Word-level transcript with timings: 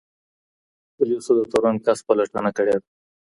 پولیسو 0.95 1.31
د 1.37 1.41
تورن 1.51 1.75
کس 1.85 1.99
پلټنه 2.07 2.51
کړې 2.57 2.73
ده. 2.79 2.85